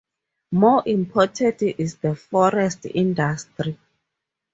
More 0.53 0.81
important 0.87 1.61
is 1.61 1.97
the 1.97 2.15
forest 2.15 2.87
industry. 2.87 3.77